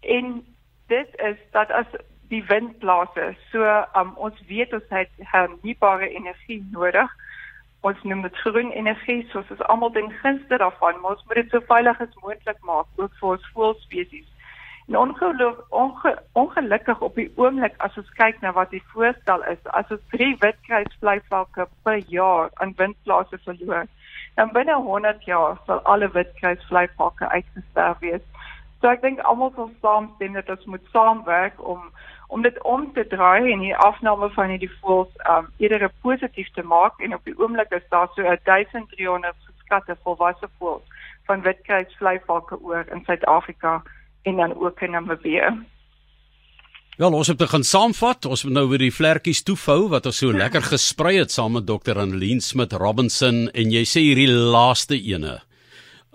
En 0.00 0.44
dit 0.86 1.08
is 1.18 1.38
dat 1.50 1.70
as 1.70 1.86
die 2.28 2.44
wind 2.44 2.78
blaas, 2.78 3.14
so 3.50 3.62
um, 3.96 4.12
ons 4.16 4.42
weet 4.46 4.72
ons 4.72 4.88
het 4.88 5.10
hernubare 5.18 6.08
energie 6.08 6.68
nodig 6.70 7.10
ons 7.86 8.02
noem 8.02 8.22
dit 8.26 8.38
groen 8.42 8.72
energie 8.72 9.20
soos 9.30 9.50
ons 9.54 9.66
almal 9.72 9.92
ten 9.94 10.08
gunste 10.22 10.58
daarvan 10.62 11.00
maar 11.00 11.16
ons 11.16 11.26
moet 11.26 11.40
dit 11.40 11.52
so 11.54 11.62
veilig 11.68 12.00
as 12.00 12.22
moontlik 12.22 12.58
maak 12.70 13.02
ook 13.02 13.12
vir 13.20 13.28
ons 13.34 13.50
voëlspesies. 13.54 14.26
En 14.88 14.98
ongeluk 14.98 15.64
onge, 15.68 16.18
ongelukkig 16.32 17.00
op 17.00 17.14
die 17.14 17.32
oomblik 17.36 17.74
as 17.76 17.96
ons 17.96 18.10
kyk 18.14 18.36
na 18.40 18.52
wat 18.54 18.70
die 18.70 18.82
voorstel 18.92 19.42
is, 19.50 19.58
as 19.74 19.88
ons 19.90 20.02
3 20.14 20.36
witkruisvleivalke 20.44 21.66
per 21.82 21.98
jaar 22.12 22.50
aan 22.54 22.74
windplase 22.76 23.38
verloor, 23.48 23.88
dan 24.34 24.52
binne 24.52 24.76
100 24.84 25.24
jaar 25.24 25.58
sal 25.66 25.82
alle 25.82 26.10
witkruisvleivalke 26.10 27.28
uitgesterf 27.28 27.98
wees. 27.98 28.22
So 28.80 28.92
ek 28.92 29.02
dink 29.02 29.24
almal 29.26 29.50
sal 29.56 29.72
saamstem 29.82 30.38
dat 30.38 30.54
ons 30.54 30.70
moet 30.70 30.94
saamwerk 30.94 31.58
om 31.74 31.90
om 32.28 32.42
dit 32.42 32.56
om 32.62 32.86
te 32.92 33.06
draai 33.06 33.52
en 33.52 33.60
die 33.62 33.76
afname 33.86 34.28
van 34.34 34.50
hierdie 34.50 34.70
voëls 34.80 35.12
um 35.34 35.50
eerder 35.62 35.90
positief 36.02 36.48
te 36.54 36.62
maak. 36.62 36.98
En 37.02 37.14
op 37.14 37.24
die 37.24 37.34
oomblik 37.38 37.74
is 37.74 37.86
daar 37.90 38.08
so 38.14 38.22
1300 38.22 39.34
geskatte 39.50 39.98
volwasse 40.02 40.48
voëls 40.58 41.04
van 41.26 41.42
witkruisvleivalke 41.42 42.58
oor 42.62 42.86
in 42.94 43.04
Suid-Afrika 43.06 43.82
en 44.26 44.36
dan 44.36 44.54
ook 44.58 44.80
in 44.80 44.90
Namibië. 44.90 45.54
Wel, 46.96 47.12
ons 47.12 47.28
het 47.28 47.36
begin 47.36 47.64
saamvat. 47.64 48.24
Ons 48.24 48.46
moet 48.46 48.54
nou 48.56 48.68
weer 48.70 48.86
die 48.86 48.94
vlekkies 48.94 49.42
toefou 49.44 49.90
wat 49.92 50.06
ons 50.08 50.22
so 50.22 50.32
lekker 50.32 50.64
gesprei 50.64 51.18
het 51.18 51.34
saam 51.34 51.58
met 51.58 51.66
Dr. 51.68 51.98
Annelien 52.00 52.40
Smit 52.40 52.72
Robinson 52.72 53.46
en 53.52 53.74
jy 53.74 53.82
sê 53.84 54.02
hierdie 54.06 54.30
laaste 54.32 54.96
ene. 54.96 55.36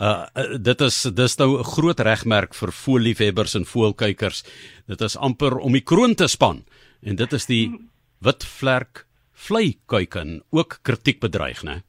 Uh, 0.01 0.25
uh 0.33 0.57
dit 0.57 0.81
is 0.81 0.97
dis 1.13 1.37
nou 1.37 1.59
'n 1.59 1.69
groot 1.75 1.99
regmerk 1.99 2.57
vir 2.57 2.71
voëlliefhebbers 2.71 3.55
en 3.55 3.65
voëlkykers. 3.65 4.43
Dit 4.87 5.01
is 5.01 5.17
amper 5.17 5.59
om 5.59 5.71
die 5.71 5.85
kroon 5.85 6.15
te 6.15 6.27
span 6.27 6.65
en 7.01 7.15
dit 7.15 7.33
is 7.33 7.45
die 7.45 7.71
wit 8.19 8.43
vlerk 8.43 9.05
vleikuiken 9.33 10.41
ook 10.49 10.79
kritiek 10.81 11.19
bedreig, 11.19 11.63
né? 11.63 11.83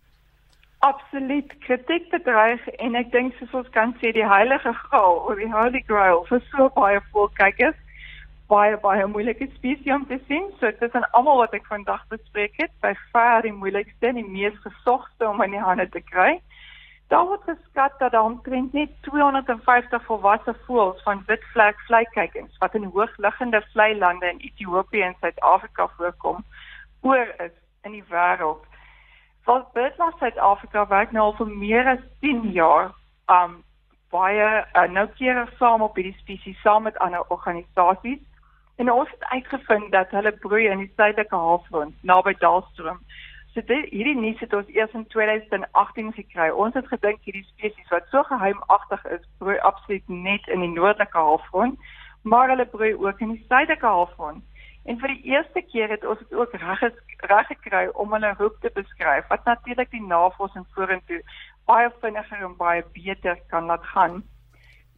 Absoluut 0.82 1.52
kritiek 1.62 2.08
bedreig 2.10 2.64
en 2.82 2.98
ek 2.98 3.12
dink 3.12 3.36
soos 3.38 3.52
ons 3.60 3.68
kan 3.74 3.94
sê 4.00 4.10
die 4.16 4.26
heilige 4.26 4.72
graal 4.84 5.20
of 5.30 5.38
die 5.38 5.50
holy 5.52 5.82
grail 5.86 6.24
vir 6.30 6.42
so 6.50 6.68
baie 6.78 6.98
voëlkykers 7.12 7.78
baie 8.52 8.76
baie 8.84 9.06
moeilike 9.06 9.46
spesies 9.54 9.94
om 9.94 10.06
te 10.06 10.18
sien. 10.28 10.50
So 10.58 10.70
dit 10.70 10.82
is 10.88 10.96
aan 10.98 11.08
almal 11.18 11.40
wat 11.42 11.54
ek 11.56 11.68
vandag 11.70 12.02
bespreek 12.12 12.58
het, 12.60 12.72
by 12.84 12.92
ver 13.12 13.46
die 13.46 13.54
moeilikste 13.56 14.10
en 14.10 14.18
die 14.20 14.28
mees 14.28 14.58
gesogte 14.64 15.28
om 15.28 15.40
in 15.46 15.56
die 15.56 15.62
hande 15.62 15.88
te 15.94 16.02
kry. 16.10 16.34
Daar 17.12 17.26
word 17.28 17.44
geskat 17.48 17.98
dat 18.00 18.14
daar 18.16 18.28
omtrent 18.28 18.72
net 18.76 18.92
250 19.08 20.04
volwasse 20.08 20.54
voëls 20.66 21.00
van 21.06 21.24
witvlek 21.28 21.80
vleikykens 21.88 22.60
wat 22.60 22.76
in 22.78 22.88
hoogliggende 22.94 23.60
vlei 23.72 23.90
lande 23.98 24.30
in 24.32 24.40
Ethiopië 24.48 25.02
en 25.08 25.16
Suid-Afrika 25.20 25.88
voorkom, 25.96 26.44
oor 27.02 27.34
is 27.46 27.56
in 27.84 27.98
die 27.98 28.06
wêreld. 28.08 28.64
Wat 29.44 29.72
BirdLife 29.72 30.18
Suid-Afrika 30.18 30.86
werk 30.86 31.12
nou 31.12 31.24
al 31.24 31.36
vir 31.40 31.46
meer 31.46 31.88
as 31.96 32.02
10 32.20 32.50
jaar 32.52 32.92
um 33.26 33.62
baie 34.12 34.48
uh, 34.76 34.82
noukeurig 34.92 35.50
saam 35.56 35.82
op 35.82 35.96
hierdie 35.96 36.18
spesies 36.20 36.60
saam 36.60 36.82
met 36.82 36.98
ander 36.98 37.24
organisasies 37.32 38.20
en 38.76 38.92
ons 38.92 39.10
het 39.10 39.24
uitgevind 39.24 39.92
dat 39.92 40.10
hulle 40.10 40.32
broei 40.44 40.66
in 40.68 40.84
die 40.84 40.92
suidelike 40.96 41.36
halfrond 41.36 41.94
naby 42.02 42.34
Dalstroom 42.38 43.00
So 43.52 43.60
dit 43.68 43.90
hierdie 43.92 44.16
nuus 44.16 44.38
het 44.40 44.54
ons 44.56 44.68
eers 44.72 44.92
in 44.96 45.04
2018 45.12 46.12
gekry. 46.16 46.48
Ons 46.56 46.76
het 46.78 46.86
gedink 46.88 47.20
hierdie 47.26 47.44
spesies 47.50 47.90
wat 47.92 48.06
so 48.08 48.22
geheimagtig 48.24 49.02
is, 49.12 49.26
broei 49.42 49.58
absoluut 49.60 50.06
net 50.08 50.48
in 50.48 50.64
die 50.64 50.72
noordelike 50.72 51.18
halfrond, 51.18 51.76
maar 52.24 52.48
hulle 52.48 52.64
broei 52.72 52.94
ook 52.94 53.20
in 53.20 53.34
die 53.34 53.44
suidelike 53.50 53.86
halfrond. 53.86 54.40
En 54.84 54.98
vir 54.98 55.14
die 55.14 55.22
eerste 55.30 55.62
keer 55.62 55.88
het 55.94 56.04
ons 56.04 56.18
dit 56.18 56.32
ook 56.34 56.54
reg 56.58 56.82
reg 57.30 57.46
gekry 57.46 57.86
om 58.02 58.12
hulle 58.12 58.34
roep 58.38 58.56
te 58.60 58.70
beskryf 58.74 59.26
wat 59.30 59.44
natuurlik 59.44 59.90
die 59.90 60.06
navorsing 60.06 60.66
vorentoe 60.74 61.20
baie 61.70 61.90
vinniger 62.00 62.42
en 62.46 62.56
baie 62.56 62.82
beter 62.96 63.38
kan 63.52 63.70
laat 63.70 63.84
gaan. 63.94 64.22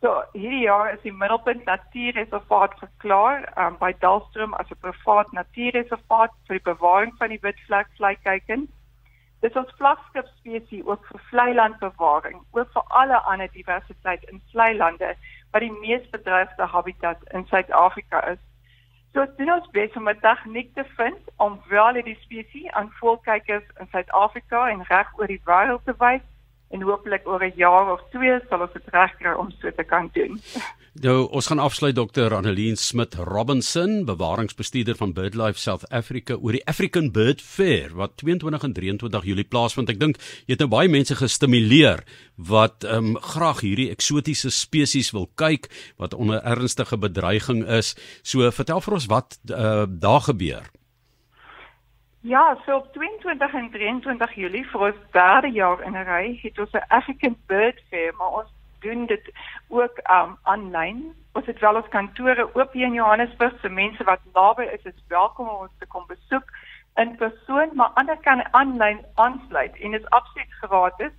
So 0.01 0.15
hierdie 0.33 0.65
jaar 0.65 0.93
is 0.93 1.03
die 1.03 1.13
middelpunt 1.13 1.65
natuurreservaat 1.65 2.79
verklaar 2.81 3.45
um, 3.61 3.77
by 3.81 3.93
Dalstroom 4.01 4.55
as 4.55 4.71
'n 4.71 4.81
privaat 4.87 5.33
natuurreservaat 5.33 6.33
vir 6.47 6.59
die 6.59 6.67
bewaring 6.71 7.13
van 7.21 7.29
die 7.33 7.41
witvlek 7.43 7.89
vleikyken. 7.97 8.67
Dit 9.41 9.57
is 9.57 9.77
vlaggenskap 9.77 10.27
spesies 10.39 10.85
ook 10.85 11.07
vir 11.07 11.21
vleilandbewaring, 11.31 12.41
ook 12.53 12.73
vir 12.73 12.85
alle 12.89 13.19
ander 13.33 13.49
diversiteit 13.53 14.25
in 14.33 14.43
vleilande 14.53 15.15
wat 15.53 15.61
die 15.61 15.73
mees 15.81 16.11
bedreigde 16.11 16.67
habitat 16.77 17.25
in 17.33 17.47
Suid-Afrika 17.47 18.25
is. 18.33 18.41
So 19.15 19.25
dit 19.37 19.47
is 19.47 19.71
baie 19.71 19.91
om 19.95 20.09
'n 20.09 20.19
tegniek 20.21 20.75
te 20.75 20.85
vind 20.97 21.19
om 21.37 21.61
wel 21.69 21.93
die 21.93 22.19
spesies 22.21 22.71
aan 22.71 22.91
voelkykers 22.91 23.67
in 23.79 23.89
Suid-Afrika 23.91 24.69
en 24.69 24.83
reg 24.89 25.13
oor 25.19 25.27
die 25.27 25.41
wêreld 25.45 25.85
te 25.85 25.95
wys 25.99 26.25
en 26.75 26.83
hopelik 26.83 27.29
oor 27.29 27.43
'n 27.45 27.53
jaar 27.57 27.93
of 27.93 28.01
twee 28.11 28.41
sal 28.49 28.61
ons 28.61 28.73
dit 28.73 28.89
regkry 28.93 29.33
om 29.33 29.51
so 29.61 29.71
te 29.71 29.85
kan 29.85 30.11
doen. 30.13 30.41
Nou, 30.95 31.29
ons 31.31 31.47
gaan 31.47 31.59
afsluit 31.59 31.95
Dr. 31.95 32.35
Annelien 32.35 32.77
Smit 32.77 33.15
Robinson, 33.15 34.05
bewaringsbestuurder 34.05 34.97
van 34.97 35.13
BirdLife 35.13 35.59
South 35.59 35.89
Africa 35.91 36.35
oor 36.35 36.53
die 36.53 36.67
African 36.67 37.11
Bird 37.11 37.43
Fair 37.43 37.91
wat 37.95 38.17
22 38.17 38.63
en 38.63 38.73
23 38.73 39.25
Julie 39.25 39.45
plaasvind. 39.45 39.91
Ek 39.91 39.99
dink 40.01 40.17
jy 40.47 40.55
het 40.55 40.63
nou 40.63 40.69
baie 40.69 40.89
mense 40.89 41.15
gestimuleer 41.15 42.05
wat 42.37 42.85
ehm 42.85 43.15
um, 43.15 43.19
graag 43.19 43.61
hierdie 43.61 43.91
eksotiese 43.91 44.51
spesies 44.51 45.11
wil 45.11 45.29
kyk 45.35 45.67
wat 45.97 46.15
onder 46.15 46.43
ernstige 46.43 46.99
bedreiging 46.99 47.67
is. 47.67 47.97
So 48.23 48.51
vertel 48.51 48.81
vir 48.81 48.95
ons 48.95 49.07
wat 49.07 49.39
uh, 49.51 49.87
daar 49.89 50.21
gebeur. 50.31 50.71
Ja, 52.27 52.57
so 52.65 52.77
op 52.77 52.93
22 52.93 53.55
en 53.55 53.71
23 53.71 54.35
Julie 54.35 54.63
vir 54.71 54.81
ons 54.87 55.01
derde 55.13 55.49
jaar 55.53 55.83
in 55.85 55.93
'n 55.93 56.07
ry 56.09 56.39
het 56.43 56.59
ons 56.59 56.73
'n 56.73 56.89
African 56.89 57.37
Bird 57.47 57.83
Fair, 57.89 58.15
maar 58.15 58.33
ons 58.41 58.51
doen 58.81 59.07
dit 59.07 59.33
ook 59.69 60.01
um 60.19 60.39
aanlyn. 60.43 61.15
Ons 61.33 61.47
het 61.47 61.59
wel 61.61 61.77
ons 61.77 61.89
kantore 61.89 62.55
oop 62.55 62.73
hier 62.73 62.87
in 62.87 62.93
Johannesburg, 62.93 63.61
so 63.61 63.69
mense 63.69 64.05
wat 64.05 64.21
naby 64.33 64.63
is, 64.63 64.83
is 64.83 65.05
welkom 65.09 65.49
om 65.49 65.61
ons 65.67 65.79
te 65.79 65.87
kom 65.87 66.07
besoek. 66.07 66.49
in 66.97 67.17
persoon, 67.17 67.71
maar 67.73 67.91
ander 67.95 68.19
kan 68.21 68.53
aanlyn 68.53 69.05
aansluit 69.15 69.77
en 69.77 69.91
dit 69.91 70.01
is 70.01 70.11
absoluut 70.11 70.53
gratis. 70.61 71.13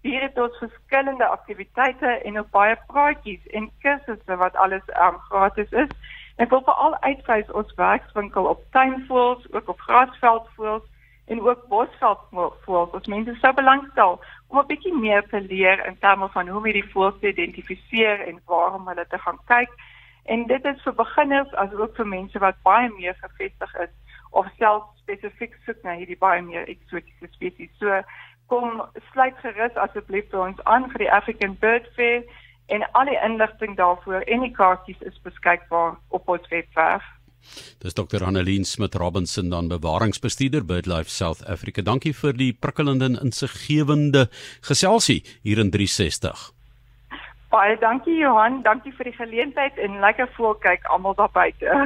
Hier 0.00 0.22
het 0.22 0.38
ons 0.38 0.58
verskillende 0.58 1.26
aktiwiteite 1.26 2.06
en 2.06 2.38
ook 2.38 2.50
baie 2.50 2.76
praatjies 2.86 3.46
en 3.46 3.70
kursusse 3.78 4.36
wat 4.36 4.56
alles 4.56 4.82
um, 5.00 5.18
gratis 5.18 5.70
is. 5.70 5.88
Ek 6.42 6.50
wil 6.50 6.64
veral 6.66 6.96
uitwys 7.06 7.50
ons 7.54 7.74
werkswinkel 7.78 8.48
op 8.50 8.62
tuinvoëls, 8.74 9.46
ook 9.52 9.68
op 9.68 9.80
grasveldvoëls 9.86 10.86
en 11.30 11.40
ook 11.40 11.66
bosveldvoëls. 11.68 12.94
Ons 12.98 13.06
mense 13.06 13.34
sou 13.40 13.52
belangstel 13.54 14.18
om 14.48 14.58
'n 14.58 14.66
bietjie 14.66 14.94
meer 14.94 15.22
te 15.28 15.40
leer 15.40 15.86
in 15.86 15.98
terme 15.98 16.28
van 16.28 16.48
hoe 16.48 16.58
om 16.58 16.64
hierdie 16.64 16.90
voëls 16.92 17.20
te 17.20 17.28
identifiseer 17.28 18.26
en 18.26 18.40
waarom 18.46 18.88
hulle 18.88 19.06
te 19.08 19.18
gaan 19.18 19.38
kyk. 19.46 19.70
En 20.24 20.46
dit 20.46 20.64
is 20.64 20.82
vir 20.82 20.94
beginners 20.94 21.54
as 21.54 21.72
ook 21.72 21.96
vir 21.96 22.06
mense 22.06 22.38
wat 22.38 22.62
baie 22.62 22.90
meer 22.98 23.14
gevestig 23.14 23.74
is 23.74 23.94
of 24.30 24.46
self 24.58 24.84
spesifiek 24.96 25.56
soek 25.64 25.82
na 25.82 25.92
hierdie 25.92 26.18
baie 26.18 26.42
meer 26.42 26.68
eksotiese 26.68 27.28
spesies. 27.30 27.70
So 27.78 28.02
kom 28.46 28.82
sluit 29.12 29.36
gerus 29.38 29.76
asseblief 29.76 30.30
by 30.30 30.36
ons 30.36 30.64
aan 30.64 30.90
vir 30.90 30.98
die 30.98 31.12
African 31.12 31.56
Bird 31.60 31.86
Fair 31.94 32.22
en 32.66 32.86
al 32.92 33.10
die 33.10 33.18
inligting 33.24 33.76
daarvoor 33.76 34.24
en 34.26 34.40
die 34.46 34.54
kaartjies 34.54 35.00
is 35.00 35.20
beskikbaar 35.22 35.98
op 36.08 36.28
ons 36.28 36.48
webwerf. 36.48 37.04
Dis 37.82 37.92
Dr. 37.92 38.24
Annelien 38.24 38.64
Smit 38.64 38.94
Robinson 38.94 39.50
dan 39.50 39.68
bewaringsbestuurder 39.68 40.64
BirdLife 40.64 41.10
South 41.10 41.44
Africa. 41.46 41.82
Dankie 41.82 42.14
vir 42.16 42.32
die 42.32 42.52
prikkelende 42.52 43.04
en 43.04 43.20
insiggewende 43.20 44.28
geselsie 44.64 45.20
hier 45.42 45.60
in 45.60 45.70
360. 45.70 46.50
Baie 47.54 47.76
dankie 47.78 48.16
Johan, 48.18 48.62
dankie 48.64 48.90
vir 48.96 49.12
die 49.12 49.18
geleentheid 49.18 49.76
en 49.78 50.00
lekker 50.02 50.26
voel 50.34 50.56
kyk 50.64 50.88
almal 50.90 51.14
daar 51.20 51.30
buite. 51.30 51.84